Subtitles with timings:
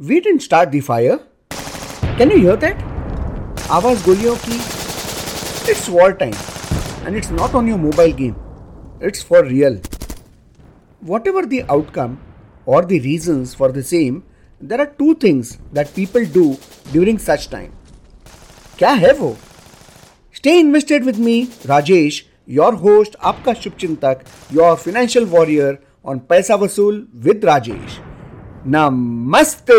[0.00, 1.18] We didn't start the fire.
[2.18, 2.82] Can you hear that?
[3.70, 4.58] आवाज गोलियों की
[5.72, 6.34] It's war time
[7.06, 8.34] and it's not on your mobile game.
[9.00, 9.78] It's for real.
[11.12, 12.18] Whatever the outcome
[12.66, 14.22] or the reasons for the same,
[14.60, 16.46] there are two things that people do
[16.92, 17.72] during such time.
[18.78, 19.36] क्या है वो
[20.36, 24.24] stay invested with me Rajesh your host आपका शुभचिंतक
[24.54, 27.98] your financial warrior on Paisa Vasool with Rajesh
[28.67, 29.73] नमस्ते।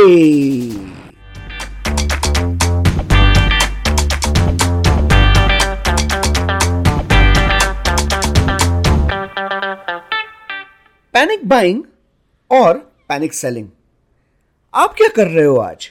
[11.14, 11.82] Panic buying
[12.50, 13.68] और panic selling.
[14.74, 15.90] आप क्या कर रहे हो आज?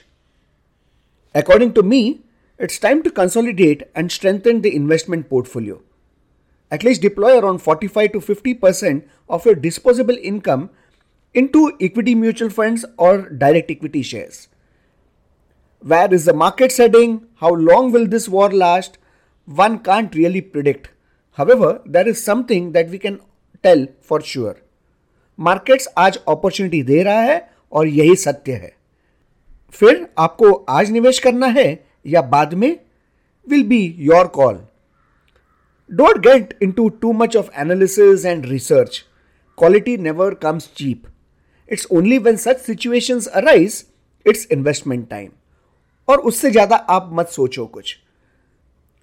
[1.36, 2.02] According to me
[2.60, 5.82] it's time to consolidate and strengthen the investment portfolio
[6.72, 10.68] at least deploy around 45 to 50 percent of your disposable income
[11.36, 14.48] into equity mutual funds or direct equity shares.
[15.84, 17.26] Where is the market heading?
[17.36, 18.98] How long will this war last?
[19.48, 20.90] One can't really predict.
[21.38, 23.22] However, there is something that we can
[23.64, 24.56] tell for sure.
[25.40, 27.40] Markets आज opportunity दे रहा है
[27.72, 28.72] और यही सत्य है
[29.74, 31.68] फिर आपको आज निवेश करना है
[32.08, 32.70] या बाद में
[33.48, 34.60] will be your call
[35.90, 39.04] don't get into too much of analysis and research
[39.58, 41.04] quality never comes cheap
[41.69, 43.85] It's only when such situations arise
[44.27, 45.31] it's investment time
[46.09, 47.97] और उससे ज्यादा आप मत सोचो कुछ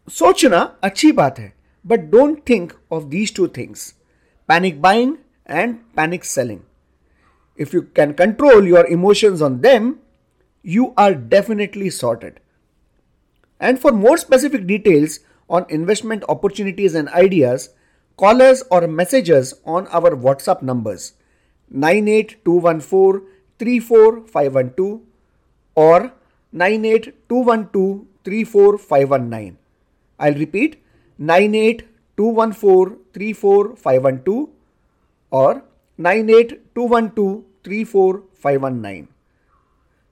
[0.08, 1.54] सोचना अच्छी बात है
[1.86, 3.94] but don't think of these two things
[4.50, 5.16] panic buying
[5.50, 6.59] and panic selling
[7.59, 9.94] if you can control your emotions on them
[10.66, 12.40] you are definitely sorted.
[13.62, 17.70] And for more specific details on investment opportunities and ideas,
[18.20, 21.14] call us or message us on our WhatsApp numbers
[21.70, 23.20] 98214
[23.61, 25.00] 34512
[25.77, 26.12] or
[26.53, 29.56] 98212 34519.
[30.20, 30.83] I'll repeat
[31.19, 34.48] 98214 34512
[35.33, 35.63] or
[35.98, 39.07] 98212 34519.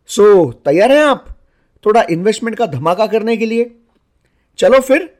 [0.08, 1.26] So, तैयार हैं आप
[1.84, 3.70] थोड़ा investment का धमाका करने के लिए
[4.58, 5.10] चलो फिर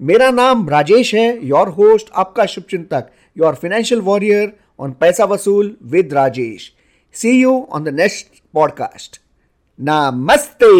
[0.00, 6.14] मेरा नाम राजेश है योर होस्ट आपका शुभचिंतक your financial warrior on Paisa Vasool with
[6.14, 6.72] Rajesh
[7.14, 9.20] see you on the next podcast
[9.80, 10.72] नमस्ते